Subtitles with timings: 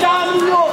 [0.00, 0.65] Ja,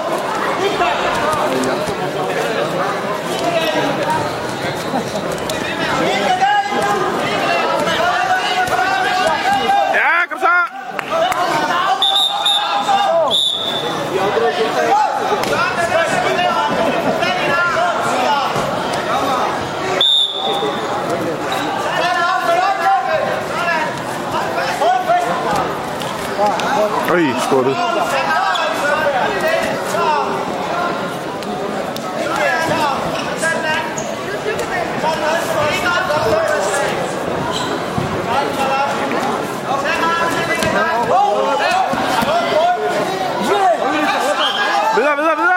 [27.11, 27.77] Øj, skuttet.
[44.95, 45.53] Videre, videre, videre!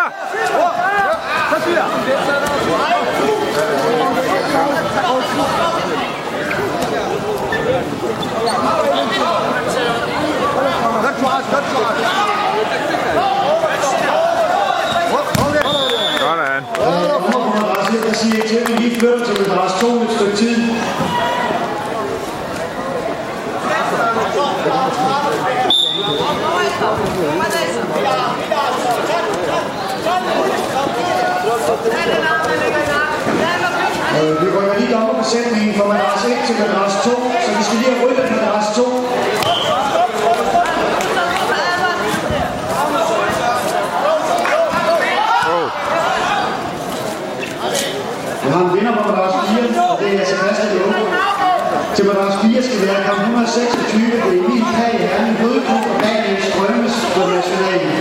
[16.20, 16.64] Sådan.
[16.86, 17.52] Og kommer
[18.36, 20.56] madras siger til, at vi lige flytter til madras 2 et stykke tid.
[34.22, 37.10] Øh, vi rykker lige dommerbesætningen fra madras 1 til madras 2,
[37.44, 38.82] så vi skal lige have ryddet madras 2.
[45.48, 45.86] Oh.
[48.46, 51.00] Vi har en vinder på madras 4, og det er Sebastian Lunde.
[51.96, 56.42] Til madras 4 skal have kamp 126, det er Emil Pag, Herning Bødeklub og Daniel
[56.42, 57.92] Strømmes på nationalen.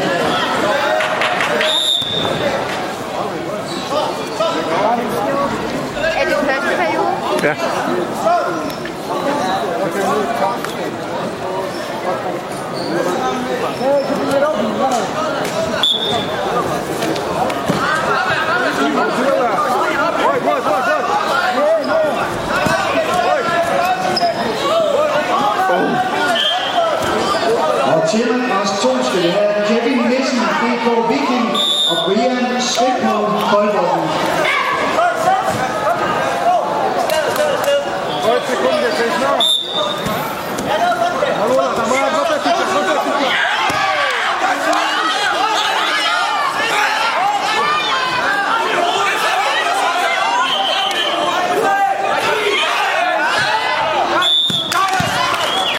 [6.19, 7.13] Er det første periode?
[7.43, 7.53] Ja.
[14.83, 14.94] Og
[28.15, 28.31] til
[28.61, 31.47] os to skal vi have Kevin Nissen, BK Viking
[31.91, 34.03] og Brian Svendholm Koldborg.
[38.25, 39.45] Heute kommt der snart.
[41.39, 42.14] Hallo, Tamara.